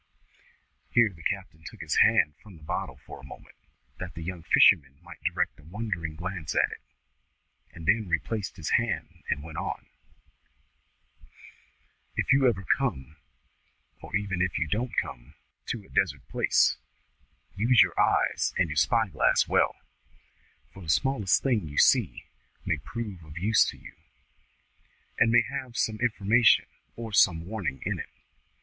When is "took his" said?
1.63-1.97